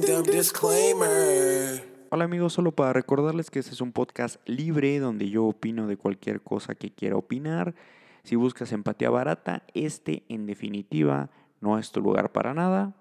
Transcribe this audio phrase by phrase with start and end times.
[0.00, 2.06] Disclaimer.
[2.10, 5.96] Hola amigos, solo para recordarles que este es un podcast libre donde yo opino de
[5.96, 7.74] cualquier cosa que quiera opinar.
[8.22, 11.30] Si buscas empatía barata, este en definitiva
[11.60, 12.94] no es tu lugar para nada.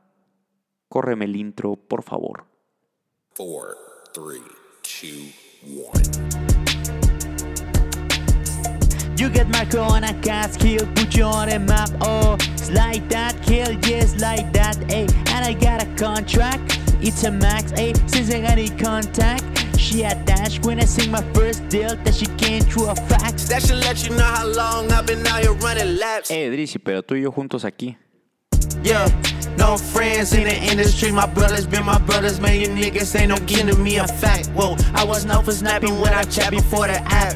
[0.89, 2.45] Córreme el intro, por favor.
[3.36, 3.77] Four,
[4.14, 4.41] three,
[4.82, 6.56] two, one.
[9.18, 11.89] You get Marco on a cast kill, put you on a map.
[12.02, 14.75] Oh, it's like that, kill, yes, like that.
[14.89, 17.71] Ayy, and I got a contract, it's a max.
[17.71, 19.43] Ayy, since I got in contact,
[19.80, 23.48] she attached when I sing my first deal that she came through a fax.
[23.49, 26.29] That should let you know how long I've been out here running laps.
[26.29, 27.98] Eh, Drizzy, pero tú y yo juntos aquí.
[28.84, 29.09] Yeah,
[29.57, 31.12] no friends in the industry.
[31.12, 32.59] My brothers been my brothers, man.
[32.59, 34.49] You niggas ain't no giving me a fact.
[34.49, 37.35] Whoa, I was known for snapping when I chat before the app.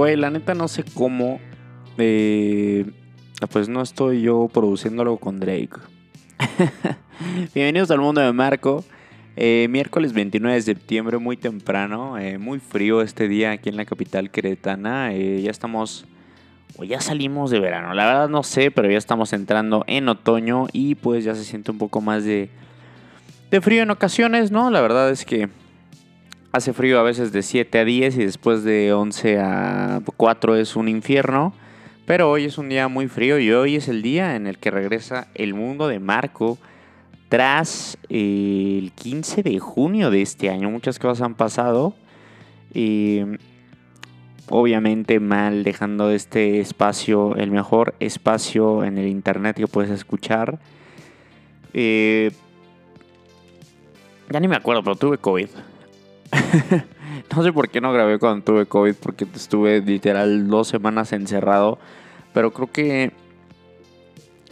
[0.00, 1.38] Güey, la neta no sé cómo.
[1.98, 2.90] eh,
[3.50, 5.76] pues no estoy yo produciendo algo con Drake.
[7.54, 8.82] Bienvenidos al mundo de Marco.
[9.36, 13.84] Eh, miércoles 29 de septiembre, muy temprano, eh, muy frío este día aquí en la
[13.84, 15.12] capital queretana.
[15.12, 16.06] Eh, ya estamos,
[16.78, 17.92] o ya salimos de verano.
[17.92, 21.72] La verdad no sé, pero ya estamos entrando en otoño y pues ya se siente
[21.72, 22.48] un poco más de,
[23.50, 24.70] de frío en ocasiones, ¿no?
[24.70, 25.50] La verdad es que
[26.52, 30.76] hace frío a veces de 7 a 10 y después de 11 a 4 es
[30.76, 31.52] un infierno.
[32.06, 34.70] Pero hoy es un día muy frío y hoy es el día en el que
[34.70, 36.58] regresa el mundo de Marco
[37.28, 40.70] tras eh, el 15 de junio de este año.
[40.70, 41.94] Muchas cosas han pasado.
[42.74, 43.20] Y
[44.48, 50.58] obviamente mal dejando este espacio, el mejor espacio en el internet que puedes escuchar.
[51.72, 52.32] Eh,
[54.30, 55.48] ya ni me acuerdo, pero tuve COVID.
[57.36, 61.78] no sé por qué no grabé cuando tuve COVID, porque estuve literal dos semanas encerrado.
[62.32, 63.12] Pero creo que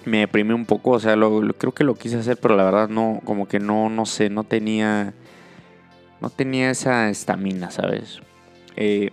[0.05, 1.15] me deprimí un poco, o sea,
[1.59, 4.45] creo que lo quise hacer, pero la verdad no, como que no, no sé, no
[4.45, 5.15] tenía,
[6.21, 8.21] no tenía esa estamina, ¿sabes?
[8.77, 9.11] Eh,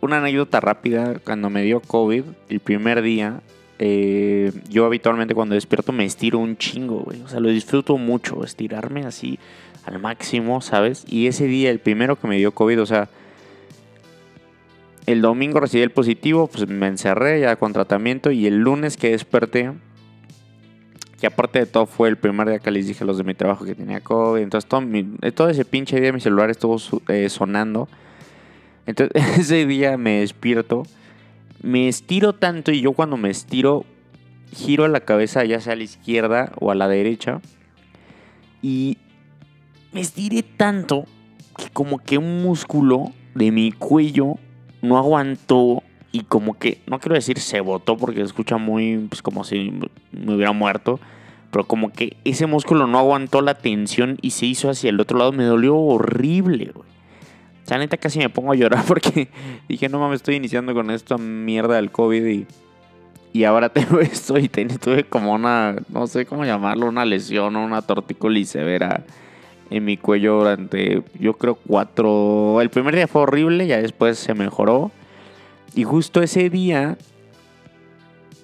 [0.00, 3.42] una anécdota rápida, cuando me dio COVID, el primer día,
[3.78, 9.04] eh, yo habitualmente cuando despierto me estiro un chingo, o sea, lo disfruto mucho, estirarme
[9.04, 9.38] así
[9.84, 11.04] al máximo, ¿sabes?
[11.08, 13.08] Y ese día, el primero que me dio COVID, o sea,
[15.06, 19.10] el domingo recibí el positivo, pues me encerré ya con tratamiento y el lunes que
[19.10, 19.72] desperté,
[21.20, 23.34] que aparte de todo fue el primer día que les dije a los de mi
[23.34, 26.76] trabajo que tenía COVID, entonces todo, ese pinche día mi celular estuvo
[27.08, 27.88] eh, sonando.
[28.86, 30.84] Entonces ese día me despierto,
[31.62, 33.84] me estiro tanto y yo cuando me estiro
[34.54, 37.40] giro la cabeza ya sea a la izquierda o a la derecha
[38.62, 38.98] y
[39.92, 41.04] me estiré tanto
[41.56, 44.36] que como que un músculo de mi cuello
[44.82, 49.22] no aguantó y como que, no quiero decir se botó porque se escucha muy, pues
[49.22, 49.72] como si
[50.12, 50.98] me hubiera muerto,
[51.50, 55.18] pero como que ese músculo no aguantó la tensión y se hizo hacia el otro
[55.18, 56.88] lado, me dolió horrible, güey.
[57.64, 59.28] O sea, neta casi me pongo a llorar porque
[59.68, 62.46] dije, no mames, estoy iniciando con esta mierda del COVID y,
[63.32, 67.64] y ahora tengo esto y tuve como una, no sé cómo llamarlo, una lesión o
[67.64, 69.04] una tortícolis severa
[69.70, 72.60] en mi cuello durante, yo creo, cuatro...
[72.60, 74.90] El primer día fue horrible, ya después se mejoró.
[75.74, 76.98] Y justo ese día...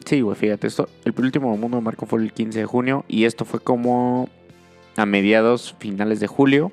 [0.04, 3.24] Sí, güey, fíjate, esto, el último mundo de Marco fue el 15 de junio y
[3.24, 4.28] esto fue como
[4.96, 6.70] a mediados, finales de julio.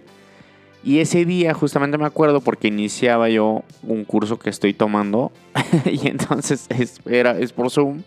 [0.84, 5.31] Y ese día justamente me acuerdo porque iniciaba yo un curso que estoy tomando
[5.86, 8.03] y entonces es, era, es por Zoom.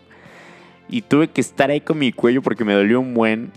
[0.87, 3.51] Y tuve que estar ahí con mi cuello porque me dolió un buen,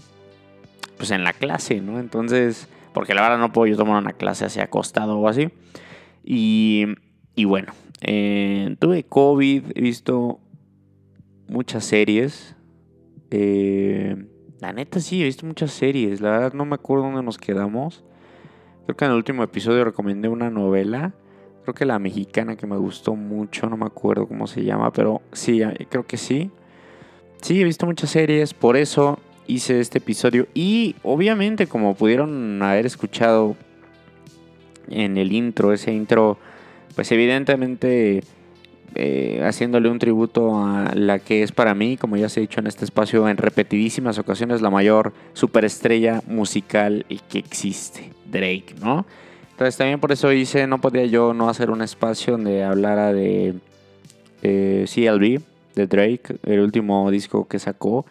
[0.97, 2.01] pues en la clase, ¿no?
[2.01, 5.51] Entonces, porque la verdad no puedo yo tomar una clase así acostado o así.
[6.25, 6.87] Y,
[7.35, 7.73] y bueno,
[8.03, 10.41] eh, tuve COVID, he visto
[11.49, 12.57] muchas series.
[13.31, 14.17] Eh,
[14.61, 16.21] la neta sí, he visto muchas series.
[16.21, 18.05] La verdad no me acuerdo dónde nos quedamos.
[18.85, 21.15] Creo que en el último episodio recomendé una novela.
[21.63, 25.23] Creo que la mexicana que me gustó mucho, no me acuerdo cómo se llama, pero
[25.33, 26.51] sí, eh, creo que sí.
[27.43, 30.47] Sí, he visto muchas series, por eso hice este episodio.
[30.55, 33.57] Y obviamente, como pudieron haber escuchado
[34.89, 36.39] en el intro, ese intro,
[36.95, 38.23] pues evidentemente
[38.97, 42.59] eh, haciéndole un tributo a la que es para mí, como ya se ha dicho
[42.59, 49.07] en este espacio en repetidísimas ocasiones, la mayor superestrella musical que existe, Drake, ¿no?
[49.53, 53.55] Entonces también por eso hice, no podía yo no hacer un espacio donde hablara de
[54.43, 55.41] eh, CLB,
[55.75, 58.07] de Drake, el último disco que sacó,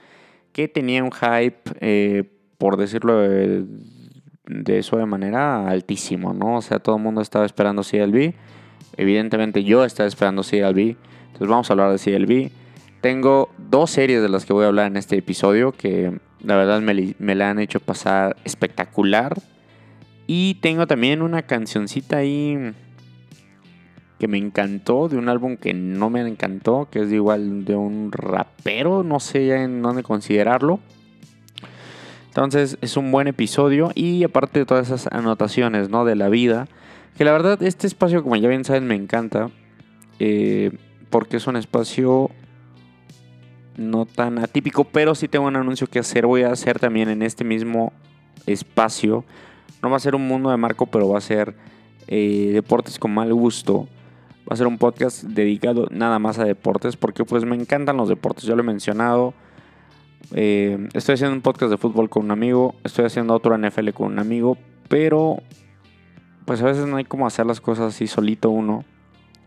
[0.60, 2.26] que tenía un hype, eh,
[2.58, 6.58] por decirlo de, suave manera, altísimo, ¿no?
[6.58, 8.34] O sea, todo el mundo estaba esperando CLB.
[8.98, 10.98] Evidentemente yo estaba esperando CLB.
[11.28, 12.52] Entonces vamos a hablar de CLB.
[13.00, 16.82] Tengo dos series de las que voy a hablar en este episodio que la verdad
[16.82, 19.42] me la han hecho pasar espectacular.
[20.28, 22.74] Y tengo también una cancioncita ahí
[24.20, 28.12] que me encantó, de un álbum que no me encantó, que es igual de un
[28.12, 30.82] rapero, no sé en dónde considerarlo.
[32.28, 36.04] Entonces es un buen episodio y aparte de todas esas anotaciones ¿no?
[36.04, 36.68] de la vida,
[37.18, 39.50] que la verdad este espacio como ya bien saben me encanta,
[40.20, 40.72] eh,
[41.10, 42.30] porque es un espacio
[43.78, 47.22] no tan atípico, pero sí tengo un anuncio que hacer, voy a hacer también en
[47.22, 47.94] este mismo
[48.46, 49.24] espacio,
[49.82, 51.56] no va a ser un mundo de marco, pero va a ser
[52.08, 53.88] eh, deportes con mal gusto
[54.50, 58.10] Va a ser un podcast dedicado nada más a deportes porque pues me encantan los
[58.10, 58.46] deportes.
[58.46, 59.36] Ya lo he mencionado.
[60.34, 62.74] Eh, estoy haciendo un podcast de fútbol con un amigo.
[62.84, 64.58] Estoy haciendo otro NFL con un amigo.
[64.88, 65.38] Pero
[66.46, 68.86] pues a veces no hay como hacer las cosas así solito uno.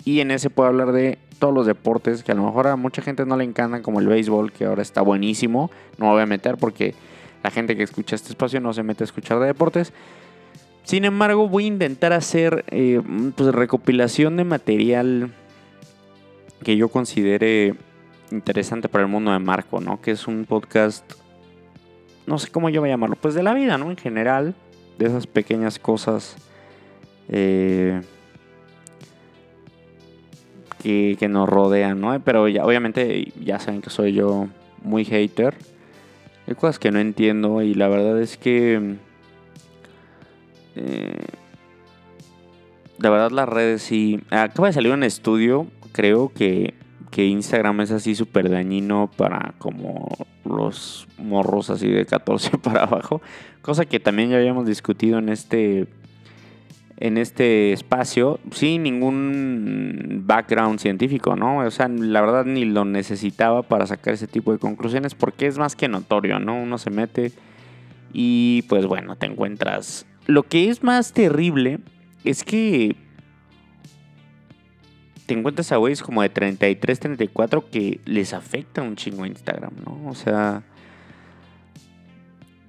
[0.05, 3.03] Y en ese puedo hablar de todos los deportes que a lo mejor a mucha
[3.03, 5.73] gente no le encantan como el béisbol que ahora está buenísimo.
[5.99, 6.95] No me voy a meter porque
[7.43, 9.93] la gente que escucha este espacio no se mete a escuchar de deportes.
[10.85, 13.01] Sin embargo, voy a intentar hacer eh,
[13.37, 15.33] pues, recopilación de material
[16.65, 17.75] que yo considere
[18.31, 20.01] interesante para el mundo de Marco, ¿no?
[20.01, 21.05] Que es un podcast,
[22.27, 23.91] no sé cómo yo voy a llamarlo, pues de la vida, ¿no?
[23.91, 24.55] En general,
[24.99, 26.37] de esas pequeñas cosas
[27.29, 28.01] eh,
[30.83, 32.19] que, que, nos rodean, ¿no?
[32.21, 34.49] Pero ya, obviamente ya saben que soy yo
[34.83, 35.55] muy hater.
[36.47, 38.97] Hay cosas que no entiendo y la verdad es que
[40.77, 41.27] eh,
[42.99, 44.21] la verdad las redes sí...
[44.31, 46.75] Acaba de salir un estudio, creo que,
[47.11, 50.09] que Instagram es así súper dañino para como
[50.45, 53.21] los morros así de 14 para abajo.
[53.61, 55.87] Cosa que también ya habíamos discutido en este
[56.99, 61.59] en este espacio sin ningún background científico, ¿no?
[61.59, 65.59] O sea, la verdad ni lo necesitaba para sacar ese tipo de conclusiones porque es
[65.59, 66.55] más que notorio, ¿no?
[66.55, 67.33] Uno se mete
[68.13, 71.81] y pues bueno, te encuentras lo que es más terrible
[72.25, 72.97] es que
[75.27, 79.73] te encuentras a güeyes como de 33, 34 que les afecta un chingo a Instagram,
[79.85, 80.09] ¿no?
[80.09, 80.63] O sea,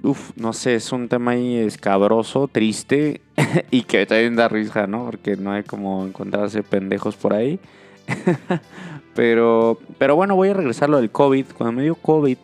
[0.03, 3.21] Uf, no sé, es un tema ahí escabroso, triste
[3.71, 5.05] y que también da risa, ¿no?
[5.05, 7.57] Porque no hay como encontrarse pendejos por ahí.
[9.15, 11.45] pero, pero bueno, voy a regresar lo del COVID.
[11.57, 12.37] Cuando me dio COVID,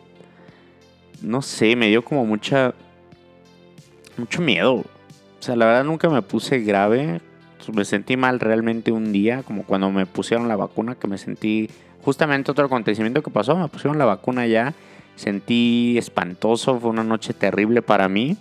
[1.20, 2.72] no sé, me dio como mucha,
[4.16, 4.86] mucho miedo.
[5.40, 7.22] O sea, la verdad nunca me puse grave.
[7.72, 11.70] Me sentí mal realmente un día, como cuando me pusieron la vacuna, que me sentí
[12.02, 13.56] justamente otro acontecimiento que pasó.
[13.56, 14.74] Me pusieron la vacuna ya.
[15.16, 18.36] Sentí espantoso, fue una noche terrible para mí.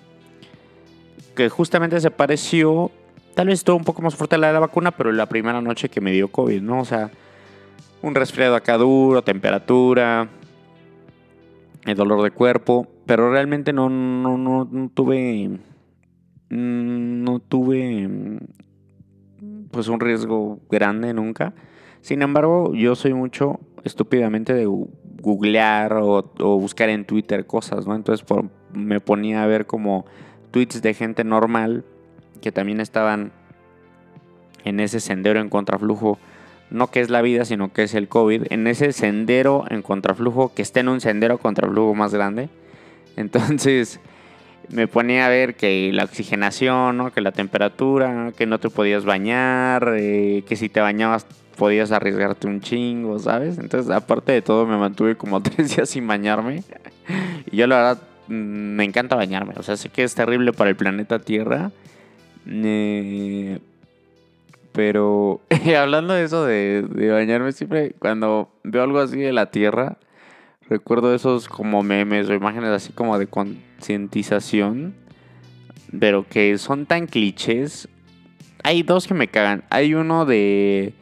[1.36, 2.92] Que justamente se pareció,
[3.34, 5.88] tal vez estuvo un poco más fuerte la de la vacuna, pero la primera noche
[5.88, 6.82] que me dio COVID, ¿no?
[6.82, 7.12] O sea,
[8.02, 10.28] un resfriado acá duro, temperatura,
[11.86, 15.60] el dolor de cuerpo, pero realmente no, no, no, no tuve
[16.50, 18.38] no tuve mm,
[19.72, 21.54] pues un riesgo grande nunca.
[22.02, 24.66] Sin embargo, yo soy mucho estúpidamente de
[25.22, 26.24] googlear o,
[26.60, 27.96] buscar en Twitter cosas, ¿no?
[27.96, 28.26] Entonces
[28.74, 30.06] me ponía a ver como
[30.52, 31.84] tweets de gente normal
[32.42, 33.32] que también estaban
[34.64, 36.18] en ese sendero en contraflujo,
[36.70, 40.54] no que es la vida, sino que es el COVID, en ese sendero en contraflujo,
[40.54, 42.50] que está en un sendero contraflujo más grande.
[43.18, 44.00] Entonces,
[44.72, 49.96] me ponía a ver que la oxigenación, que la temperatura, que no te podías bañar,
[49.98, 53.58] eh, que si te bañabas podías arriesgarte un chingo, ¿sabes?
[53.58, 56.64] Entonces, aparte de todo, me mantuve como tres días sin bañarme.
[57.52, 59.54] y yo la verdad mm, me encanta bañarme.
[59.58, 61.72] O sea, sé que es terrible para el planeta Tierra.
[62.48, 63.60] Eh,
[64.72, 65.42] pero
[65.78, 69.98] hablando de eso de, de bañarme, siempre cuando veo algo así de la Tierra,
[70.70, 74.94] recuerdo esos como memes o imágenes así como de concientización,
[76.00, 77.90] pero que son tan clichés.
[78.64, 79.64] Hay dos que me cagan.
[79.70, 80.94] Hay uno de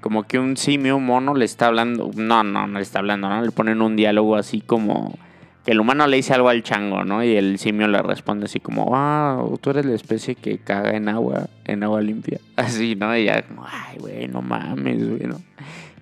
[0.00, 3.40] como que un simio mono le está hablando, no, no, no le está hablando, ¿no?
[3.40, 5.16] Le ponen un diálogo así como
[5.64, 7.24] que el humano le dice algo al chango, ¿no?
[7.24, 11.08] Y el simio le responde así como, ah, tú eres la especie que caga en
[11.08, 12.38] agua, en agua limpia.
[12.56, 13.16] Así, ¿no?
[13.16, 15.22] Y ya como, ay, güey, no mames, güey.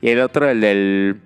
[0.01, 1.21] Y el otro, el del.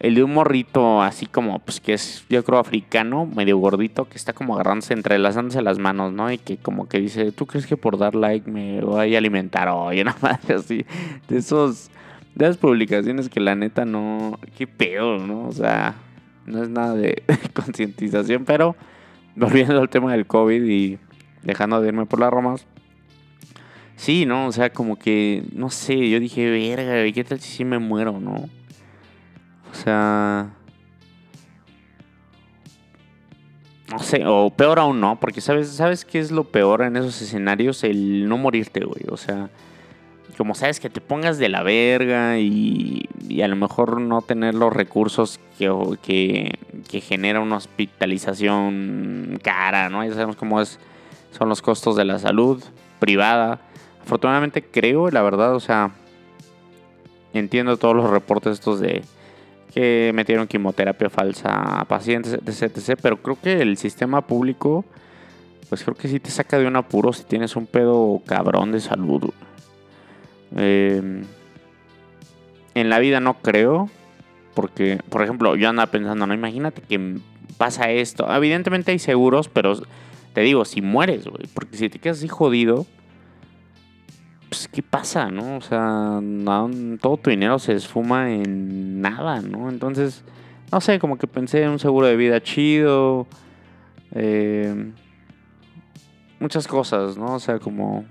[0.00, 4.16] El de un morrito así como, pues que es, yo creo, africano, medio gordito, que
[4.16, 6.30] está como agarrándose, entrelazándose las manos, ¿no?
[6.30, 9.68] Y que como que dice, ¿tú crees que por dar like me voy a alimentar
[9.68, 10.00] hoy?
[10.02, 10.84] Una madre así.
[11.28, 11.90] De esos.
[12.36, 14.38] De esas publicaciones que la neta no.
[14.56, 15.48] Qué pedo, ¿no?
[15.48, 15.96] O sea,
[16.46, 18.76] no es nada de concientización, pero
[19.34, 20.98] volviendo al tema del COVID y
[21.42, 22.66] dejando de irme por las ramas.
[23.96, 24.46] Sí, ¿no?
[24.46, 28.20] O sea, como que, no sé, yo dije, verga, ¿qué tal si sí me muero,
[28.20, 28.48] no?
[29.72, 30.50] O sea...
[33.90, 37.22] No sé, o peor aún no, porque sabes, ¿sabes qué es lo peor en esos
[37.22, 37.82] escenarios?
[37.84, 39.04] El no morirte, güey.
[39.10, 39.48] O sea,
[40.36, 44.54] como sabes que te pongas de la verga y, y a lo mejor no tener
[44.54, 46.58] los recursos que, que,
[46.88, 50.04] que, genera una hospitalización cara, ¿no?
[50.04, 50.78] Ya sabemos cómo es,
[51.36, 52.62] son los costos de la salud
[53.00, 53.60] privada.
[54.02, 55.92] Afortunadamente creo, la verdad, o sea,
[57.32, 59.02] entiendo todos los reportes estos de
[59.72, 62.98] que metieron quimioterapia falsa a pacientes, etc, etc.
[63.00, 64.84] Pero creo que el sistema público,
[65.68, 68.80] pues creo que sí te saca de un apuro si tienes un pedo cabrón de
[68.80, 69.30] salud.
[70.56, 71.22] Eh,
[72.74, 73.90] en la vida no creo,
[74.54, 77.18] porque, por ejemplo, yo andaba pensando, no, imagínate que
[77.56, 78.32] pasa esto.
[78.34, 79.80] Evidentemente hay seguros, pero
[80.32, 82.86] te digo, si mueres, güey, porque si te quedas así jodido,
[84.48, 85.56] pues, ¿qué pasa, no?
[85.56, 86.20] O sea,
[87.00, 89.68] todo tu dinero se esfuma en nada, ¿no?
[89.68, 90.24] Entonces,
[90.72, 93.26] no sé, como que pensé en un seguro de vida chido.
[94.12, 94.92] Eh,
[96.40, 97.34] muchas cosas, ¿no?
[97.34, 98.04] O sea, como...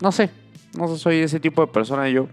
[0.00, 0.30] No sé,
[0.76, 2.28] no sé, soy ese tipo de persona yo.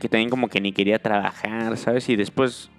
[0.00, 2.08] Que también como que ni quería trabajar, ¿sabes?
[2.08, 2.70] Y después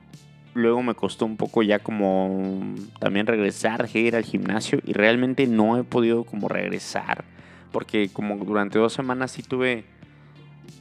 [0.53, 5.77] luego me costó un poco ya como también regresar, ir al gimnasio y realmente no
[5.77, 7.23] he podido como regresar
[7.71, 9.83] porque como durante dos semanas sí tuve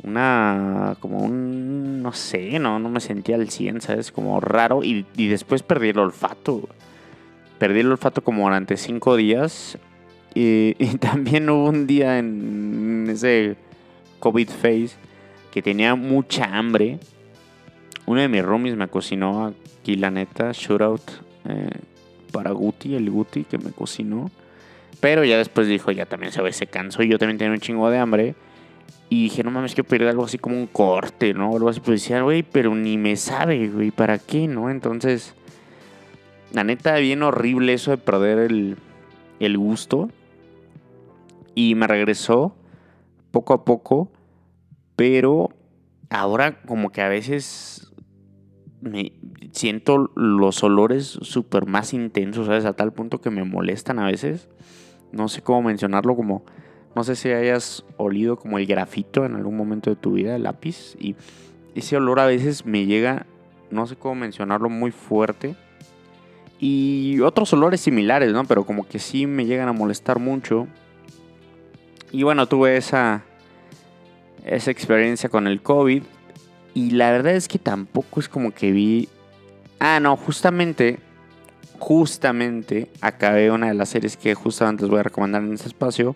[0.03, 4.13] una, como un, no sé, no, no me sentía al 100, ¿sabes?
[4.13, 6.69] Como raro y, después perdí el olfato.
[7.59, 9.79] Perdí el olfato como durante cinco días
[10.35, 13.57] y, y también hubo un día en ese
[14.21, 14.93] COVID phase
[15.51, 16.99] que tenía mucha hambre.
[18.07, 21.03] Uno de mis roomies me cocinó aquí, la neta, shootout
[21.49, 21.71] eh,
[22.33, 24.31] para Guti, el Guti que me cocinó.
[24.99, 27.61] Pero ya después dijo, ya también se ve, se cansó y yo también tenía un
[27.61, 28.35] chingo de hambre.
[29.09, 31.57] Y dije, no mames, quiero pedir algo así como un corte, ¿no?
[31.57, 34.71] Algo así, pues decía, güey, pero ni me sabe, güey, ¿para qué, no?
[34.71, 35.35] Entonces,
[36.53, 38.77] la neta, bien horrible eso de perder el,
[39.41, 40.11] el gusto.
[41.55, 42.55] Y me regresó
[43.33, 44.13] poco a poco,
[44.97, 45.51] pero
[46.09, 47.93] ahora como que a veces
[48.81, 49.13] me
[49.53, 52.65] siento los olores súper más intensos, ¿sabes?
[52.65, 54.49] A tal punto que me molestan a veces
[55.13, 56.43] no sé cómo mencionarlo, como,
[56.95, 60.45] no sé si hayas olido como el grafito en algún momento de tu vida, el
[60.45, 61.17] lápiz, y
[61.75, 63.27] ese olor a veces me llega,
[63.71, 65.55] no sé cómo mencionarlo, muy fuerte.
[66.59, 68.45] Y otros olores similares, ¿no?
[68.45, 70.67] Pero como que sí me llegan a molestar mucho.
[72.13, 73.23] Y bueno, tuve esa,
[74.45, 76.03] esa experiencia con el COVID.
[76.75, 79.09] Y la verdad es que tampoco es como que vi...
[79.79, 80.99] Ah, no, justamente
[81.79, 86.15] justamente acabé una de las series que justamente les voy a recomendar en este espacio.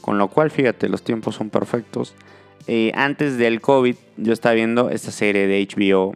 [0.00, 2.14] Con lo cual, fíjate, los tiempos son perfectos.
[2.68, 6.14] Eh, antes del COVID, yo estaba viendo esta serie de HBO.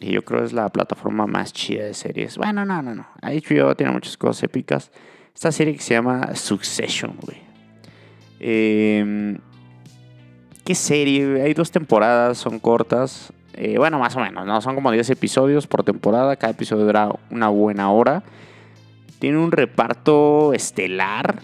[0.00, 2.38] Y yo creo que es la plataforma más chida de series.
[2.38, 3.06] Bueno, no, no, no.
[3.22, 4.90] HBO tiene muchas cosas épicas.
[5.34, 7.38] Esta serie que se llama Succession, güey.
[8.40, 9.36] Eh,
[10.64, 11.42] ¿Qué serie?
[11.42, 13.32] Hay dos temporadas, son cortas.
[13.62, 14.58] Eh, bueno, más o menos, ¿no?
[14.62, 16.34] Son como 10 episodios por temporada.
[16.36, 18.22] Cada episodio dura una buena hora.
[19.18, 21.40] Tiene un reparto estelar,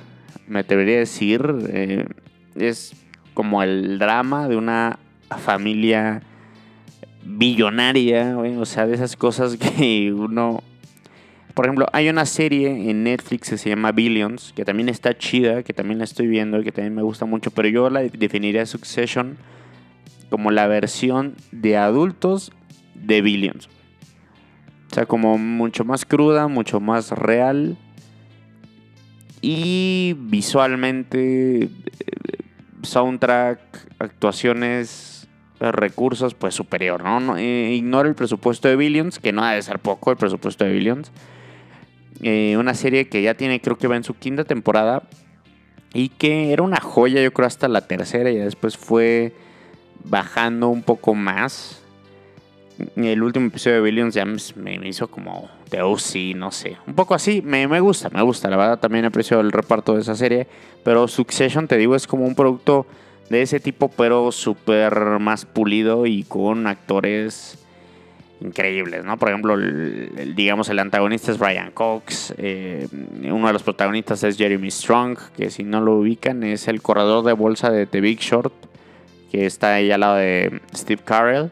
[0.49, 1.47] me atrevería a decir.
[1.69, 2.07] Eh,
[2.55, 2.95] es
[3.35, 6.23] como el drama de una familia
[7.23, 10.63] billonaria, o sea, de esas cosas que uno...
[11.53, 15.63] Por ejemplo, hay una serie en Netflix que se llama Billions, que también está chida,
[15.63, 19.37] que también la estoy viendo que también me gusta mucho, pero yo la definiría Succession
[20.31, 22.53] como la versión de adultos
[22.95, 23.69] de Billions.
[24.91, 27.77] O sea, como mucho más cruda, mucho más real.
[29.43, 31.69] Y visualmente,
[32.83, 33.61] soundtrack,
[33.99, 35.29] actuaciones,
[35.61, 37.37] recursos, pues superior, ¿no?
[37.37, 40.73] Eh, ignora el presupuesto de Billions, que no ha de ser poco el presupuesto de
[40.73, 41.13] Billions.
[42.23, 45.03] Eh, una serie que ya tiene, creo que va en su quinta temporada.
[45.93, 48.31] Y que era una joya, yo creo, hasta la tercera.
[48.31, 49.33] Y después fue
[50.05, 51.83] bajando un poco más.
[52.97, 56.77] El último episodio de Billions ya me, hizo como de oh sí, no sé.
[56.87, 58.51] Un poco así, me, me, gusta, me gusta.
[58.51, 60.47] La verdad también aprecio el reparto de esa serie.
[60.85, 62.87] Pero Succession, te digo, es como un producto
[63.31, 67.59] de ese tipo, pero súper más pulido y con actores
[68.41, 69.17] increíbles, ¿no?
[69.17, 72.87] Por ejemplo, digamos, el antagonista es Brian Cox, eh,
[73.25, 77.25] uno de los protagonistas es Jeremy Strong, que si no lo ubican es el corredor
[77.25, 78.53] de bolsa de The Big Short,
[79.45, 81.51] está ahí al lado de Steve Carell,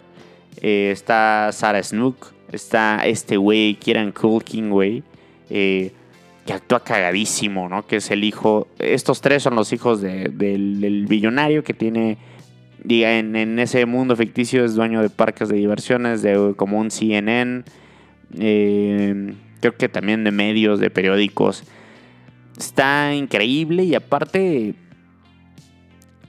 [0.61, 5.03] eh, está Sarah Snook, está este güey, Kieran Culkin, güey,
[5.51, 5.93] eh,
[6.47, 7.87] que actúa cagadísimo, ¿no?
[7.87, 12.19] Que es el hijo, estos tres son los hijos del, del billonario que tiene
[12.85, 17.65] diga, en, ese mundo ficticio es dueño de parques de diversiones, de como un CNN,
[18.39, 21.65] eh, creo que también de medios, de periódicos.
[22.57, 24.75] Está increíble y aparte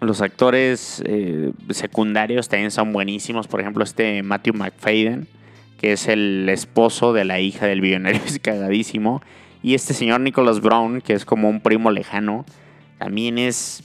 [0.05, 3.47] los actores eh, secundarios también son buenísimos.
[3.47, 5.27] Por ejemplo, este Matthew McFadden,
[5.79, 9.21] que es el esposo de la hija del billonario, es cagadísimo.
[9.61, 12.45] Y este señor Nicholas Brown, que es como un primo lejano,
[12.99, 13.83] también es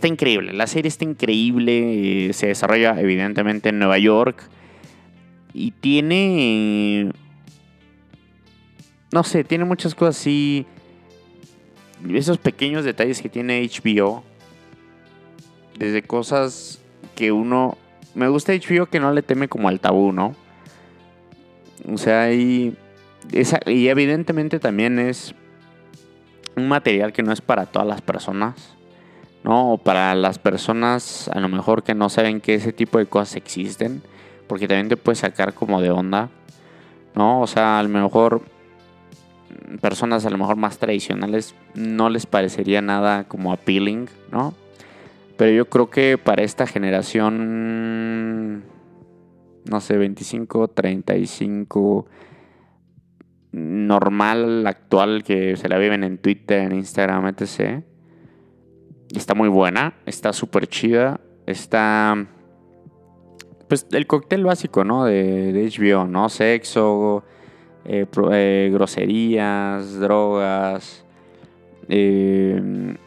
[0.00, 0.52] está increíble.
[0.52, 2.28] La serie está increíble.
[2.28, 4.48] Eh, se desarrolla evidentemente en Nueva York.
[5.52, 7.12] Y tiene...
[9.12, 10.66] No sé, tiene muchas cosas así.
[12.08, 14.24] Esos pequeños detalles que tiene HBO.
[15.80, 16.78] Desde cosas
[17.16, 17.76] que uno...
[18.14, 20.36] Me gusta HBO que no le teme como al tabú, ¿no?
[21.92, 22.76] O sea, y,
[23.66, 25.34] y evidentemente también es
[26.56, 28.76] un material que no es para todas las personas.
[29.42, 29.72] ¿no?
[29.72, 33.36] O para las personas a lo mejor que no saben que ese tipo de cosas
[33.36, 34.02] existen,
[34.46, 36.28] porque también te puede sacar como de onda,
[37.14, 37.40] ¿no?
[37.40, 38.42] O sea, a lo mejor
[39.80, 44.54] personas a lo mejor más tradicionales no les parecería nada como appealing, ¿no?
[45.40, 48.62] Pero yo creo que para esta generación,
[49.64, 52.06] no sé, 25, 35,
[53.52, 57.82] normal, actual, que se la viven en Twitter, en Instagram, etc
[59.16, 61.22] Está muy buena, está súper chida.
[61.46, 62.26] Está.
[63.66, 65.06] Pues el cóctel básico, ¿no?
[65.06, 66.28] De, HBO, ¿no?
[66.28, 67.24] Sexo,
[67.86, 71.06] eh, eh, groserías, drogas,
[71.88, 72.98] eh,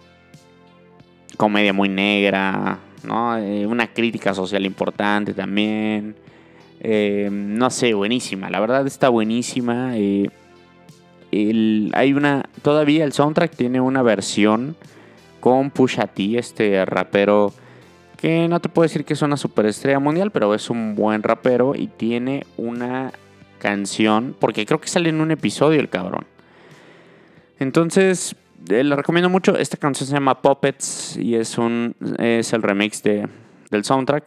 [1.44, 3.36] comedia muy negra, ¿no?
[3.68, 6.16] una crítica social importante también.
[6.82, 8.50] no sé, buenísima.
[8.50, 9.92] La verdad está buenísima.
[9.92, 10.30] hay
[12.14, 12.46] una.
[12.62, 14.78] Todavía el soundtrack tiene una versión
[15.42, 17.52] con Pusha T, este rapero
[18.16, 21.76] que no te puedo decir que es una superestrella mundial, pero es un buen rapero
[21.76, 23.12] y tiene una
[23.60, 26.26] canción, porque creo que sale en un episodio el cabrón.
[27.60, 28.38] Entonces,
[28.70, 29.58] eh, le recomiendo mucho.
[29.58, 33.28] Esta canción se llama Puppets y es un es el remix de,
[33.70, 34.26] del soundtrack.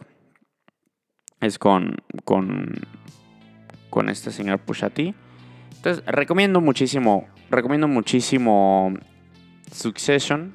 [1.41, 2.75] Es con con
[3.91, 5.15] con este señor Pusha T.
[5.77, 8.93] Entonces, recomiendo muchísimo, recomiendo muchísimo
[9.73, 10.55] Succession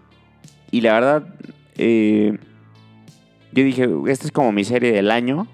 [0.71, 1.35] y la verdad,
[1.77, 2.37] eh,
[3.51, 5.47] yo dije, esta es como mi serie del año.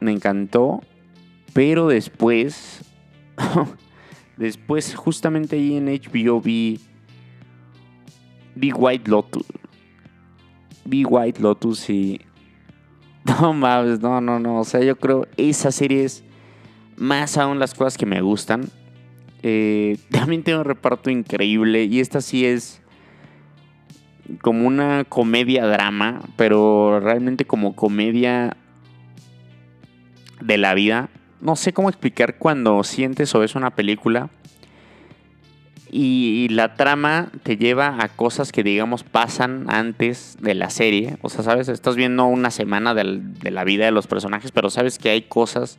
[0.00, 0.82] Me encantó.
[1.54, 2.82] Pero después,
[4.42, 6.80] después justamente ahí en HBO vi,
[8.54, 9.46] vi White Lotus.
[10.84, 12.20] Vi White Lotus y...
[13.40, 14.58] No mames, no, no, no.
[14.58, 16.24] O sea, yo creo esa serie es
[16.96, 18.68] más aún las cosas que me gustan.
[19.42, 22.82] Eh, también tiene un reparto increíble y esta sí es
[24.40, 28.56] como una comedia drama, pero realmente como comedia
[30.40, 31.10] de la vida.
[31.42, 34.30] No sé cómo explicar cuando sientes o ves una película
[35.90, 41.18] y la trama te lleva a cosas que digamos pasan antes de la serie.
[41.20, 44.98] O sea, sabes, estás viendo una semana de la vida de los personajes, pero sabes
[44.98, 45.78] que hay cosas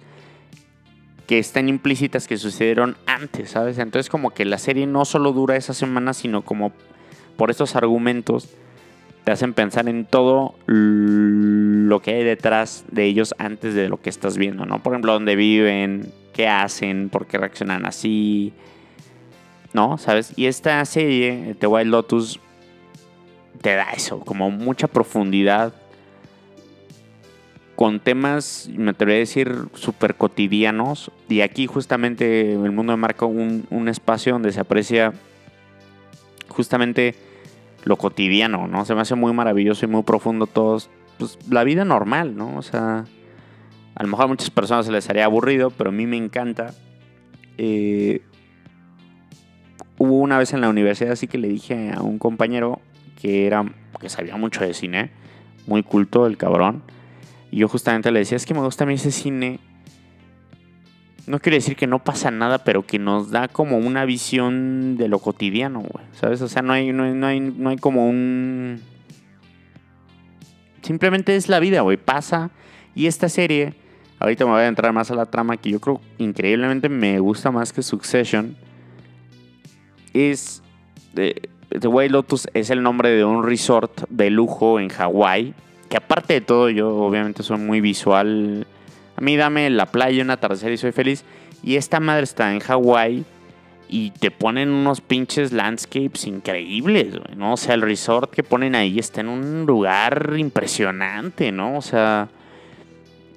[1.25, 3.79] que están implícitas que sucedieron antes, ¿sabes?
[3.79, 6.73] Entonces como que la serie no solo dura esa semana, sino como
[7.37, 8.49] por estos argumentos
[9.23, 14.09] te hacen pensar en todo lo que hay detrás de ellos antes de lo que
[14.09, 14.83] estás viendo, ¿no?
[14.83, 18.51] Por ejemplo, dónde viven, qué hacen, por qué reaccionan así,
[19.71, 19.97] ¿no?
[19.97, 20.33] ¿Sabes?
[20.35, 22.39] Y esta serie, The Wild Lotus,
[23.61, 25.73] te da eso, como mucha profundidad
[27.75, 31.11] con temas, me atrevería a decir, súper cotidianos.
[31.27, 35.13] Y aquí justamente el mundo marca un, un espacio donde se aprecia
[36.49, 37.15] justamente
[37.83, 38.85] lo cotidiano, ¿no?
[38.85, 42.57] Se me hace muy maravilloso y muy profundo todos, pues la vida normal, ¿no?
[42.57, 43.05] O sea,
[43.95, 46.73] a lo mejor a muchas personas se les haría aburrido, pero a mí me encanta.
[47.57, 48.21] Eh,
[49.97, 52.81] hubo una vez en la universidad así que le dije a un compañero
[53.21, 53.63] que era
[53.99, 55.11] que sabía mucho de cine,
[55.67, 56.83] muy culto el cabrón
[57.51, 59.59] y yo justamente le decía, es que me gusta a mí ese cine
[61.25, 65.07] no quiere decir que no pasa nada, pero que nos da como una visión de
[65.07, 66.05] lo cotidiano, güey.
[66.13, 66.41] ¿Sabes?
[66.41, 68.81] O sea, no hay, no no hay, no hay como un...
[70.81, 71.95] Simplemente es la vida, güey.
[71.95, 72.51] Pasa.
[72.93, 73.73] Y esta serie,
[74.19, 77.51] ahorita me voy a entrar más a la trama que yo creo increíblemente me gusta
[77.51, 78.57] más que Succession.
[80.13, 80.61] Es...
[81.13, 85.53] The, The White Lotus es el nombre de un resort de lujo en Hawái.
[85.89, 88.67] Que aparte de todo, yo obviamente soy muy visual
[89.15, 91.23] a mí dame la playa, un atardecer y soy feliz.
[91.61, 93.23] Y esta madre está en Hawái
[93.87, 97.53] y te ponen unos pinches landscapes increíbles, ¿no?
[97.53, 101.77] O sea, el resort que ponen ahí está en un lugar impresionante, ¿no?
[101.77, 102.29] O sea,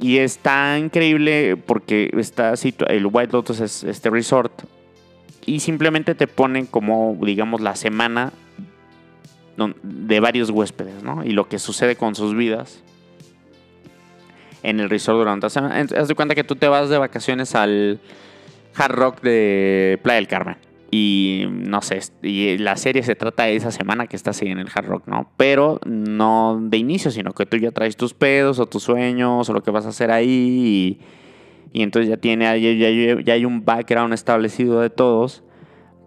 [0.01, 2.55] y está increíble porque está
[2.89, 4.63] el White Lotus es este resort
[5.45, 8.33] y simplemente te ponen como, digamos, la semana
[9.83, 11.25] de varios huéspedes, ¿no?
[11.25, 12.83] Y lo que sucede con sus vidas
[14.63, 15.87] en el resort durante la semana.
[15.97, 18.01] Haz de cuenta que tú te vas de vacaciones al
[18.75, 20.57] Hard Rock de Playa del Carmen.
[20.91, 24.59] Y no sé, y la serie se trata de esa semana que estás ahí en
[24.59, 25.31] el Hard Rock, ¿no?
[25.37, 29.53] Pero no de inicio, sino que tú ya traes tus pedos o tus sueños o
[29.53, 31.01] lo que vas a hacer ahí.
[31.73, 35.43] Y, entonces ya, tiene, ya, ya, hay un background establecido de todos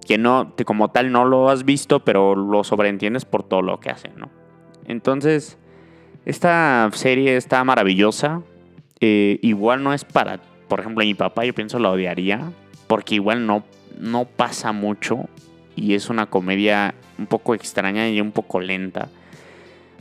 [0.08, 3.92] que no, como tal no lo has visto, pero lo sobreentiendes por todo lo que
[3.92, 4.32] hacen, ¿no?
[4.88, 5.59] Entonces,
[6.30, 8.44] esta serie está maravillosa.
[9.00, 12.52] Eh, igual no es para, por ejemplo, mi papá yo pienso la odiaría,
[12.88, 13.64] porque igual no,
[14.00, 15.28] no pasa mucho
[15.76, 19.10] y es una comedia un poco extraña y un poco lenta.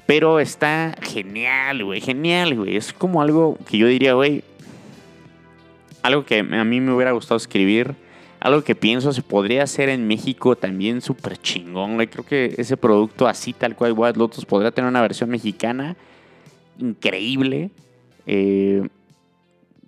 [0.05, 2.77] Pero está genial, güey, genial, güey.
[2.77, 4.43] Es como algo que yo diría, güey,
[6.03, 7.95] algo que a mí me hubiera gustado escribir,
[8.41, 11.97] algo que pienso se podría hacer en México también súper chingón.
[12.07, 15.97] Creo que ese producto así, tal cual White Lotus, podría tener una versión mexicana
[16.79, 17.71] increíble.
[18.27, 18.89] Eh,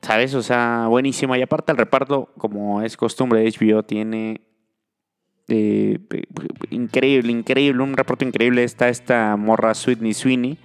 [0.03, 0.35] ¿Sabes?
[0.35, 1.37] O sea, buenísimo.
[1.37, 4.40] Y aparte el reparto, como es costumbre de HBO, tiene
[5.48, 5.98] eh,
[6.70, 8.64] increíble, increíble, un reparto increíble.
[8.64, 10.59] Está esta morra Sweetney Sweeney,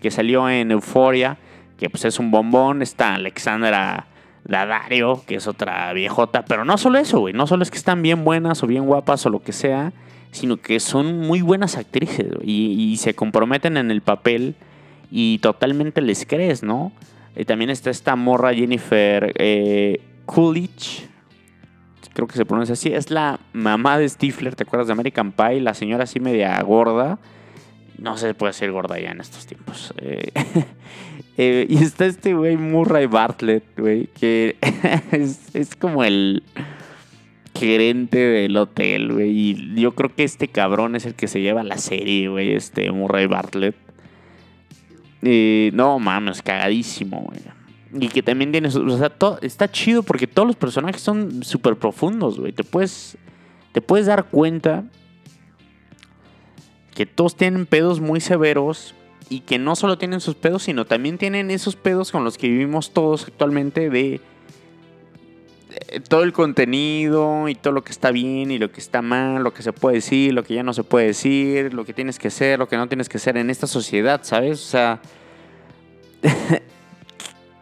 [0.00, 1.38] que salió en Euphoria,
[1.78, 2.80] que pues es un bombón.
[2.80, 4.06] Está Alexandra
[4.44, 6.44] Daddario, que es otra viejota.
[6.44, 7.34] Pero no solo eso, güey.
[7.34, 9.92] No solo es que están bien buenas o bien guapas o lo que sea,
[10.30, 14.54] sino que son muy buenas actrices y se comprometen en el papel
[15.10, 16.92] y totalmente les crees, ¿no?
[17.36, 21.10] Y también está esta morra Jennifer eh, Coolidge,
[22.12, 25.60] creo que se pronuncia así, es la mamá de Stifler, ¿te acuerdas de American Pie?
[25.60, 27.18] La señora así media gorda.
[27.98, 29.92] No se puede ser gorda ya en estos tiempos.
[29.98, 30.30] Eh,
[31.36, 34.56] eh, y está este güey Murray Bartlett, güey, que
[35.12, 36.42] es, es, como el
[37.54, 39.30] gerente del hotel, güey.
[39.30, 42.90] Y yo creo que este cabrón es el que se lleva la serie, güey, este
[42.90, 43.76] Murray Bartlett.
[45.22, 47.40] Eh, no mames, cagadísimo, güey.
[47.92, 48.68] Y que también tiene.
[48.68, 52.52] O sea, está chido porque todos los personajes son súper profundos, güey.
[52.52, 53.18] Te puedes,
[53.72, 54.84] te puedes dar cuenta
[56.94, 58.94] que todos tienen pedos muy severos
[59.28, 62.48] y que no solo tienen sus pedos, sino también tienen esos pedos con los que
[62.48, 64.20] vivimos todos actualmente de
[66.08, 69.52] todo el contenido y todo lo que está bien y lo que está mal, lo
[69.52, 72.28] que se puede decir, lo que ya no se puede decir, lo que tienes que
[72.28, 74.60] hacer, lo que no tienes que hacer en esta sociedad, ¿sabes?
[74.60, 75.00] O sea,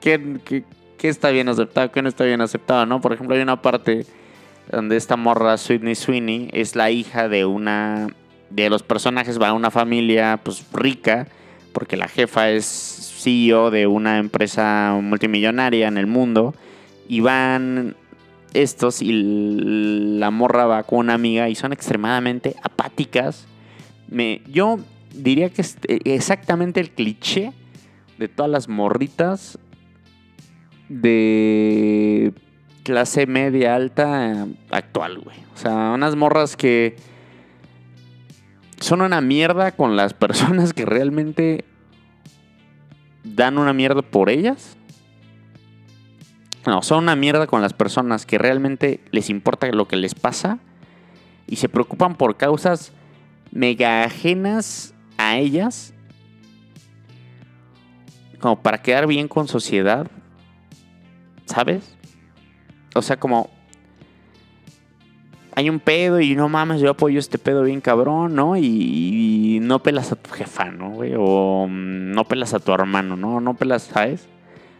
[0.01, 0.65] ¿qué,
[1.03, 1.91] está bien aceptado?
[1.91, 2.85] ¿Qué no está bien aceptado?
[2.87, 3.01] ¿no?
[3.01, 4.05] Por ejemplo, hay una parte
[4.71, 8.09] donde esta morra, Sweetney Sweeney, es la hija de una...
[8.51, 11.29] De los personajes va a una familia pues rica,
[11.75, 12.65] porque la jefa es
[13.19, 16.55] CEO de una empresa multimillonaria en el mundo
[17.09, 17.95] y van
[18.55, 19.13] estos y
[20.19, 23.47] la morra va con una amiga y son extremadamente apáticas.
[24.09, 24.79] Me, yo
[25.15, 27.53] diría que es eh, exactamente el cliché
[28.19, 29.59] de todas las morritas
[30.89, 32.33] de
[32.83, 35.37] clase media alta actual, güey.
[35.55, 36.97] O sea, unas morras que
[38.81, 41.65] son una mierda con las personas que realmente
[43.25, 44.78] dan una mierda por ellas
[46.69, 50.59] no, son una mierda con las personas que realmente les importa lo que les pasa
[51.47, 52.93] y se preocupan por causas
[53.51, 55.95] mega ajenas a ellas
[58.39, 60.07] como para quedar bien con sociedad,
[61.47, 61.97] ¿sabes?
[62.95, 63.51] O sea, como
[65.55, 68.57] hay un pedo y no mames, yo apoyo este pedo bien cabrón, ¿no?
[68.57, 71.15] Y, no pelas a tu jefa, ¿no, güey?
[71.19, 73.41] O mm, no pelas a tu hermano, ¿no?
[73.41, 74.29] No pelas, ¿sabes?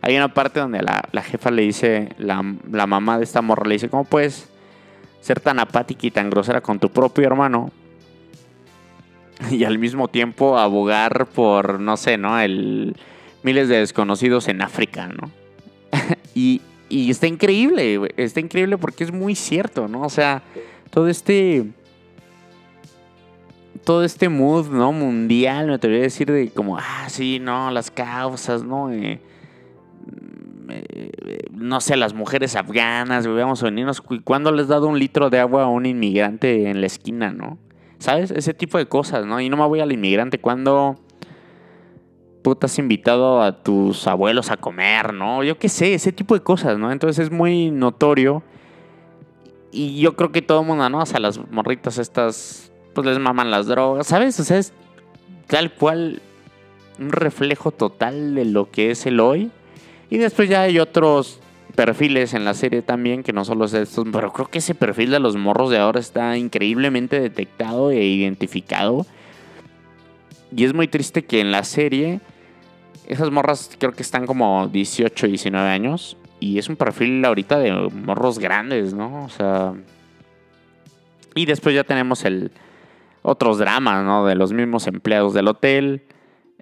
[0.01, 3.89] Hay una parte donde la, jefa le dice, la, mamá de esta morra le dice,
[3.89, 4.49] ¿cómo puedes
[5.21, 7.71] ser tan apática y tan grosera con tu propio hermano?
[9.51, 12.41] Y al mismo tiempo abogar por, no sé, ¿no?
[12.41, 12.97] El
[13.45, 15.31] miles de desconocidos en África, ¿no?
[16.35, 18.01] y Y está increíble.
[18.17, 20.03] Está increíble porque es muy cierto, ¿no?
[20.03, 20.43] O sea,
[20.91, 21.67] todo este.
[23.85, 24.93] Todo este mood, ¿no?
[24.93, 28.91] Mundial, me atrevería a decir de como, ah, sí, no, las causas, ¿no?
[28.91, 29.21] Eh,
[30.71, 31.11] eh,
[31.53, 33.27] no sé, las mujeres afganas,
[33.63, 34.03] venirnos.
[34.11, 37.33] ¿Y ¿Cuándo les has dado un litro de agua a un inmigrante en la esquina,
[37.33, 37.59] no?
[37.99, 38.31] ¿Sabes?
[38.31, 39.41] Ese tipo de cosas, ¿no?
[39.41, 40.97] Y no me voy al inmigrante cuando
[42.43, 45.43] puta has invitado a tus abuelos a comer, ¿no?
[45.43, 46.93] Yo qué sé, ese tipo de cosas, ¿no?
[46.93, 48.43] Entonces es muy notorio.
[49.71, 51.01] Y yo creo que todo el mundo, ¿no?
[51.01, 54.39] O sea, las morritas estas, pues les maman las drogas, ¿sabes?
[54.41, 54.73] O sea, es
[55.47, 56.23] tal cual
[56.99, 59.51] un reflejo total de lo que es el hoy.
[60.11, 61.41] Y después ya hay otros
[61.75, 65.11] perfiles en la serie también, que no solo es estos, pero creo que ese perfil
[65.11, 69.07] de los morros de ahora está increíblemente detectado e identificado.
[70.55, 72.21] Y es muy triste que en la serie
[73.07, 76.17] esas morras creo que están como 18, 19 años.
[76.41, 79.25] Y es un perfil ahorita de morros grandes, ¿no?
[79.25, 79.75] O sea...
[81.35, 82.51] Y después ya tenemos el
[83.23, 84.27] otros dramas, ¿no?
[84.27, 86.03] De los mismos empleados del hotel.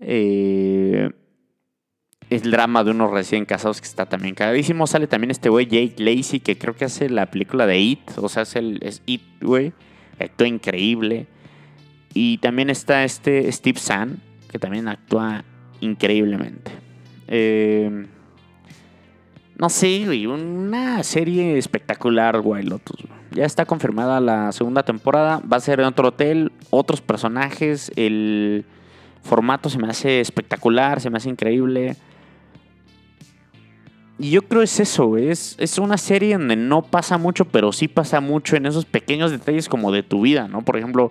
[0.01, 1.11] Eh,
[2.31, 4.87] el drama de unos recién casados que está también cagadísimo.
[4.87, 8.01] Sale también este güey Jake Lacey, que creo que hace la película de It.
[8.17, 9.73] O sea, es, el, es It, güey.
[10.19, 11.27] Actúa increíble.
[12.15, 15.45] Y también está este Steve Zahn, que también actúa
[15.81, 16.73] increíblemente.
[17.29, 18.07] Eh,
[19.59, 23.05] no sé, güey, una serie espectacular, güey, Lotus.
[23.31, 25.41] Ya está confirmada la segunda temporada.
[25.41, 27.93] Va a ser en otro hotel, otros personajes.
[27.97, 28.65] El
[29.23, 31.97] formato se me hace espectacular, se me hace increíble.
[34.19, 37.87] Y yo creo es eso, es, es una serie donde no pasa mucho, pero sí
[37.87, 40.63] pasa mucho en esos pequeños detalles como de tu vida, ¿no?
[40.63, 41.11] Por ejemplo,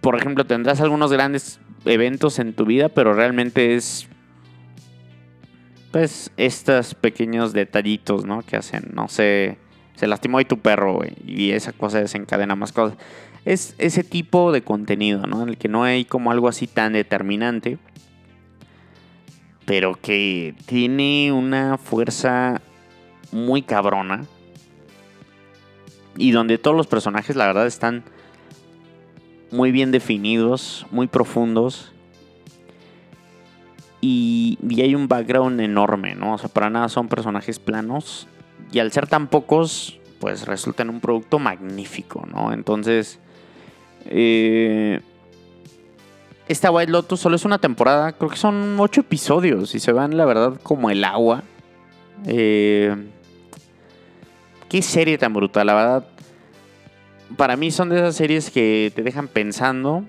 [0.00, 4.08] por ejemplo, tendrás algunos grandes eventos en tu vida, pero realmente es
[5.92, 8.42] pues estos pequeños detallitos, ¿no?
[8.42, 9.58] Que hacen, no sé,
[9.94, 12.98] se lastimó ahí tu perro, güey, y esa cosa desencadena más cosas.
[13.44, 15.42] Es ese tipo de contenido, ¿no?
[15.42, 17.78] En el que no hay como algo así tan determinante,
[19.64, 22.60] pero que tiene una fuerza
[23.30, 24.24] muy cabrona
[26.16, 28.04] y donde todos los personajes, la verdad, están
[29.50, 31.92] muy bien definidos, muy profundos.
[34.00, 36.34] Y, y, hay un background enorme, ¿no?
[36.34, 38.26] O sea, para nada son personajes planos.
[38.72, 42.52] Y al ser tan pocos, pues resulta en un producto magnífico, ¿no?
[42.52, 43.20] Entonces,
[44.06, 45.00] eh,
[46.52, 50.16] esta White Lotus solo es una temporada, creo que son ocho episodios y se van,
[50.16, 51.42] la verdad, como el agua.
[52.26, 52.94] Eh,
[54.68, 56.06] qué serie tan brutal, la verdad
[57.36, 60.04] para mí son de esas series que te dejan pensando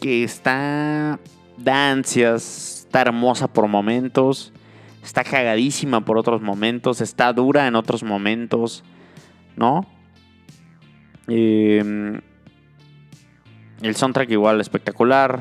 [0.00, 1.18] que está
[1.56, 4.52] da ansias, está hermosa por momentos,
[5.02, 8.84] está cagadísima por otros momentos, está dura en otros momentos,
[9.56, 9.86] ¿no?
[11.26, 12.20] Eh,
[13.82, 15.40] el soundtrack igual espectacular,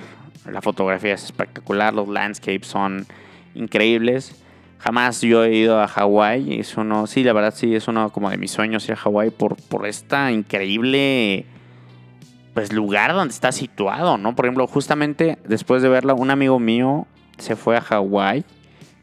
[0.52, 3.06] la fotografía es espectacular, los landscapes son
[3.56, 4.36] increíbles.
[4.80, 6.60] Jamás yo he ido a Hawái.
[6.60, 9.32] Es uno, sí, la verdad sí, es uno como de mis sueños ir a Hawái
[9.32, 11.45] por, por esta increíble
[12.54, 14.36] pues lugar donde está situado, ¿no?
[14.36, 17.06] Por ejemplo, justamente después de verla, un amigo mío
[17.38, 18.45] se fue a Hawái.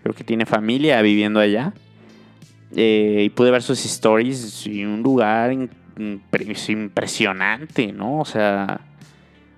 [0.03, 1.73] Creo que tiene familia viviendo allá.
[2.75, 5.53] Eh, y pude ver sus stories y un lugar
[5.97, 8.19] impresionante, ¿no?
[8.19, 8.81] O sea,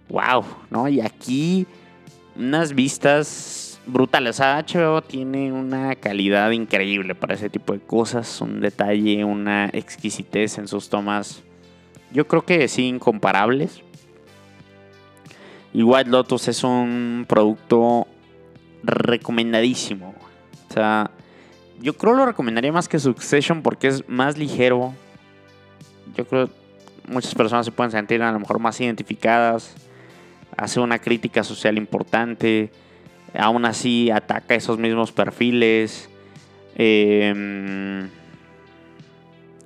[0.08, 0.88] wow, ¿no?
[0.88, 1.66] Y aquí
[2.36, 4.36] unas vistas brutales.
[4.36, 9.66] O sea, HBO tiene una calidad increíble para ese tipo de cosas, un detalle, una
[9.72, 11.42] exquisitez en sus tomas.
[12.12, 13.82] Yo creo que sí, incomparables.
[15.72, 18.06] Y White Lotus es un producto
[18.82, 20.14] recomendadísimo.
[20.70, 21.10] O sea,
[21.80, 24.94] yo creo lo recomendaría más que Succession porque es más ligero.
[26.16, 26.48] Yo creo
[27.08, 29.74] muchas personas se pueden sentir a lo mejor más identificadas.
[30.56, 32.70] Hace una crítica social importante
[33.38, 36.08] aún así ataca esos mismos perfiles.
[36.74, 38.08] Em,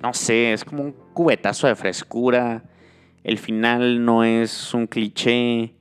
[0.01, 2.63] no sé, es como un cubetazo de frescura.
[3.23, 5.73] El final no es un cliché.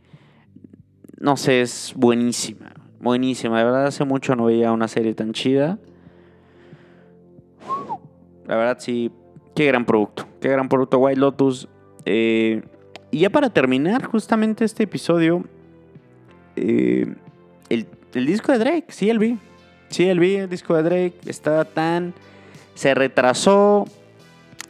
[1.19, 2.73] No sé, es buenísima.
[3.01, 3.59] Buenísima.
[3.59, 5.79] De verdad, hace mucho no veía una serie tan chida.
[8.47, 9.11] La verdad, sí.
[9.55, 10.27] Qué gran producto.
[10.41, 11.69] Qué gran producto White Lotus.
[12.05, 12.63] Eh,
[13.11, 15.45] y ya para terminar justamente este episodio.
[16.57, 17.07] Eh,
[17.69, 17.87] el,
[18.27, 19.39] disco de Drake, sí, el vi.
[19.89, 21.15] Sí, el vi, el disco de Drake.
[21.27, 22.15] Estaba tan.
[22.75, 23.87] Se retrasó.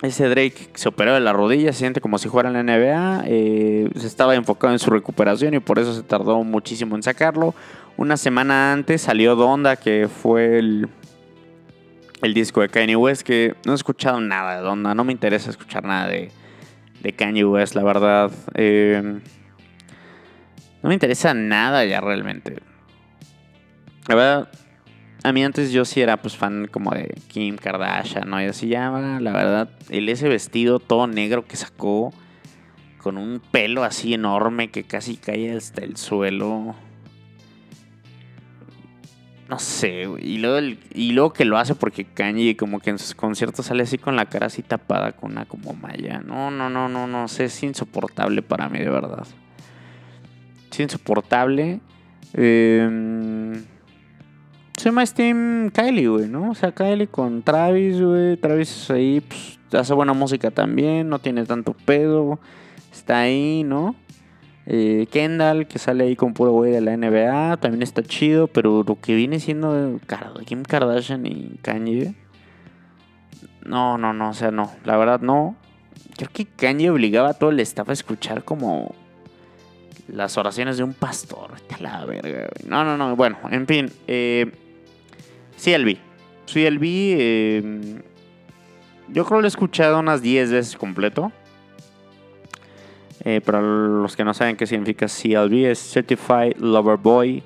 [0.02, 3.24] Ese Drake se operó de la rodilla, se siente como si fuera en la NBA.
[3.26, 7.54] Eh, se estaba enfocado en su recuperación y por eso se tardó muchísimo en sacarlo.
[7.98, 10.88] Una semana antes salió Donda, que fue el,
[12.22, 15.50] el disco de Kanye West, que no he escuchado nada de Donda, no me interesa
[15.50, 16.30] escuchar nada de,
[17.00, 18.30] de Kanye West, la verdad.
[18.54, 19.20] Eh,
[20.82, 22.56] no me interesa nada ya realmente.
[24.08, 24.48] La verdad,
[25.22, 28.42] a mí antes yo sí era pues fan como de Kim Kardashian, ¿no?
[28.42, 32.12] Y así ya, la verdad, el ese vestido todo negro que sacó
[32.98, 36.74] con un pelo así enorme que casi cae hasta el suelo.
[39.50, 43.16] No sé, y luego, y luego que lo hace porque Kanye como que en sus
[43.16, 46.20] conciertos sale así con la cara así tapada con una como malla.
[46.20, 49.26] No, no, no, no, no, sé, es insoportable para mí de verdad.
[50.70, 51.80] Es insoportable.
[52.34, 53.60] Eh,
[54.76, 56.52] soy más Team Kylie, güey, ¿no?
[56.52, 58.36] O sea, Kylie con Travis, güey.
[58.36, 62.38] Travis ahí, pues, hace buena música también, no tiene tanto pedo.
[62.92, 63.96] Está ahí, ¿no?
[64.66, 68.84] Eh, Kendall, que sale ahí con puro güey de la NBA, también está chido, pero
[68.86, 69.98] lo que viene siendo
[70.44, 72.14] Kim Kardashian y Kanye,
[73.64, 75.56] no, no, no, o sea, no, la verdad no.
[76.16, 78.94] Creo que Kanye obligaba a todo el staff a escuchar como
[80.08, 81.52] las oraciones de un pastor.
[81.80, 82.68] la verga, güey.
[82.68, 84.50] No, no, no, bueno, en fin, eh,
[85.62, 85.96] CLB.
[86.46, 88.02] CLB, eh,
[89.08, 91.32] yo creo lo he escuchado unas 10 veces completo.
[93.22, 97.42] Eh, para los que no saben qué significa CLB, es Certified Lover Boy.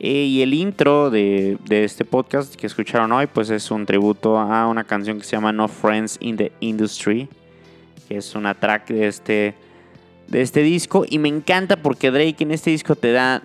[0.00, 4.66] Eh, y el intro de, este podcast que escucharon hoy, pues es un tributo a
[4.68, 7.28] una canción que se llama No Friends in the Industry,
[8.08, 9.54] que es una track de este,
[10.28, 11.04] de este disco.
[11.06, 13.42] Y me encanta porque Drake en este disco te da.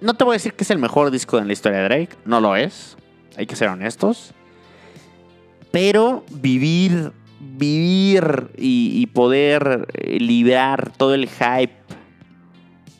[0.00, 2.16] No te voy a decir que es el mejor disco en la historia de Drake,
[2.24, 2.96] no lo es,
[3.36, 4.32] hay que ser honestos.
[5.70, 11.72] Pero vivir vivir y, poder eh, liberar todo el hype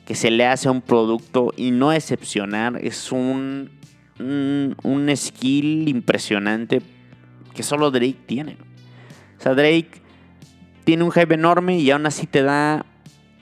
[0.06, 3.70] que se le hace a un producto y no excepcionar es un,
[4.18, 6.82] un, skill impresionante
[7.54, 8.56] que solo Drake tiene.
[9.38, 10.02] O sea, Drake
[10.84, 12.84] tiene un hype enorme y aún así te da.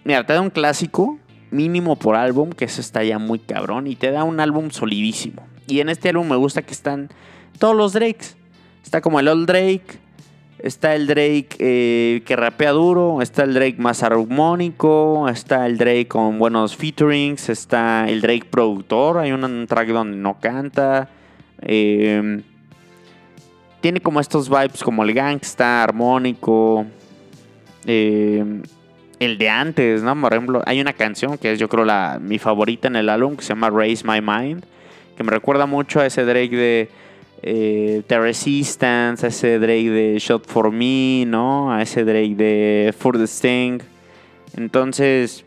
[0.04, 1.18] Mira, te da un clásico
[1.50, 5.46] mínimo por álbum, que eso está ya muy cabrón, y te da un álbum solidísimo.
[5.66, 7.08] Y en este álbum me gusta que están
[7.58, 8.36] todos los Drakes.
[8.82, 9.98] Está como el Old Drake,
[10.60, 16.08] Está el Drake eh, que rapea duro, está el Drake más armónico, está el Drake
[16.08, 21.08] con buenos featurings, está el Drake productor, hay un track donde no canta.
[21.62, 22.42] Em,
[23.80, 26.84] tiene como estos vibes como el gangsta, armónico.
[27.86, 28.62] Em,
[29.20, 30.20] el de antes, ¿no?
[30.20, 33.36] Por ejemplo, hay una canción que es yo creo la, mi favorita en el álbum
[33.36, 34.64] que se llama Raise My Mind,
[35.16, 36.88] que me recuerda mucho a ese Drake de
[37.42, 41.72] eh, The Resistance, a ese Drake de Shot for Me, ¿no?
[41.72, 43.80] A ese Drake de For the Sting.
[44.56, 45.44] Entonces,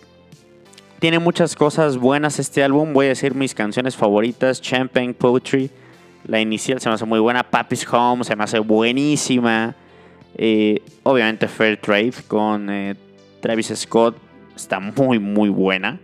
[0.99, 2.93] tiene muchas cosas buenas este álbum.
[2.93, 5.69] Voy a decir mis canciones favoritas: Champagne Poetry.
[6.25, 7.43] La inicial se me hace muy buena.
[7.43, 9.75] Papi's Home se me hace buenísima.
[10.35, 12.95] Eh, obviamente Fair Trade con eh,
[13.41, 14.15] Travis Scott
[14.55, 15.99] está muy muy buena.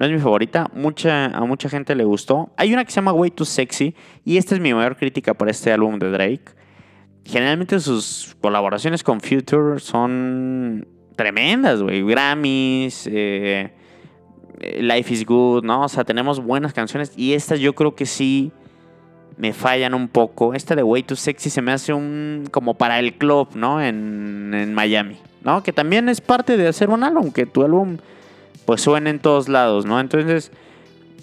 [0.00, 0.70] No es mi favorita.
[0.72, 2.50] Mucha, a mucha gente le gustó.
[2.56, 3.94] Hay una que se llama Way Too Sexy.
[4.24, 6.44] Y esta es mi mayor crítica por este álbum de Drake.
[7.26, 12.02] Generalmente sus colaboraciones con Future son tremendas, güey.
[12.02, 13.74] Grammys, eh,
[14.80, 15.82] Life is Good, ¿no?
[15.82, 17.12] O sea, tenemos buenas canciones.
[17.14, 18.52] Y estas yo creo que sí
[19.36, 20.54] me fallan un poco.
[20.54, 22.48] Esta de Way Too Sexy se me hace un.
[22.50, 23.82] como para el club, ¿no?
[23.82, 25.62] En, en Miami, ¿no?
[25.62, 27.30] Que también es parte de hacer un álbum.
[27.30, 27.98] Que tu álbum
[28.64, 30.00] pues suena en todos lados, ¿no?
[30.00, 30.52] Entonces,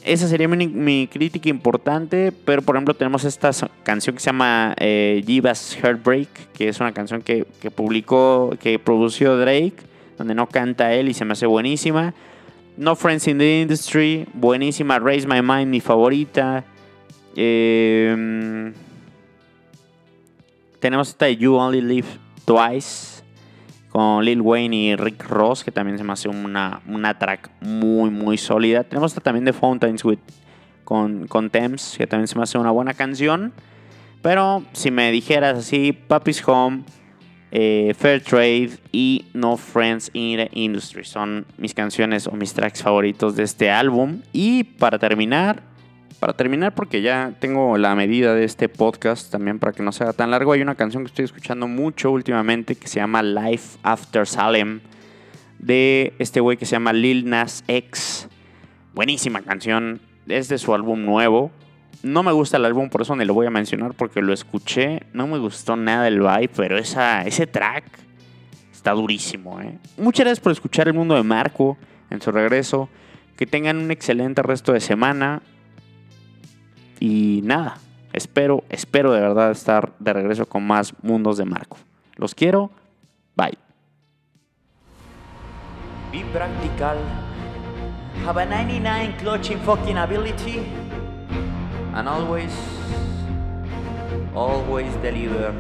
[0.08, 3.52] esa sería mi, crítica importante, pero por ejemplo tenemos esta
[3.84, 7.46] canción que se llama eh, Heartbreak, que es una canción que,
[7.76, 9.76] publicó, que produció Drake,
[10.18, 12.14] donde no canta él y se me hace buenísima.
[12.78, 15.00] No Friends in the Industry, buenísima.
[15.00, 16.64] Raise My Mind, mi favorita.
[17.36, 18.74] Em,
[20.80, 22.08] tenemos esta de You Only Live
[22.46, 23.17] Twice
[23.98, 28.12] con Lil Wayne y Rick Ross, que también se me hace una, una track muy,
[28.12, 28.84] muy sólida.
[28.84, 30.20] Tenemos también The Fountains with,
[30.84, 33.54] con, con Thames, que también se me hace una buena canción.
[34.22, 36.84] Pero si me dijeras así, Papi's Home,
[37.50, 42.84] eh, Fair Trade y No Friends in the Industry son mis canciones o mis tracks
[42.84, 44.22] favoritos de este álbum.
[44.32, 45.64] Y para terminar,
[46.20, 50.14] para terminar, porque ya tengo la medida de este podcast también para que no sea
[50.14, 54.26] tan largo, hay una canción que estoy escuchando mucho últimamente que se llama Life After
[54.26, 54.82] Salem
[55.60, 58.28] de este güey que se llama Lil Nas X.
[58.94, 61.52] Buenísima canción, es de su álbum nuevo.
[62.04, 65.04] No me gusta el álbum, por eso ni lo voy a mencionar porque lo escuché.
[65.14, 67.86] No me gustó nada el vibe, pero esa, ese track
[68.72, 69.60] está durísimo.
[69.62, 69.78] ¿eh?
[69.98, 71.78] Muchas gracias por escuchar El Mundo de Marco
[72.10, 72.90] en su regreso.
[73.36, 75.42] Que tengan un excelente resto de semana.
[77.00, 77.78] Y nada,
[78.18, 81.78] Espero, espero de verdad estar de regreso con más mundos de Marco.
[82.16, 82.72] Los quiero.
[83.36, 83.56] Bye.
[86.12, 86.98] Be practical.
[88.26, 90.66] Have a 99 clutching fucking ability.
[91.94, 92.52] And always,
[94.34, 95.54] always deliver.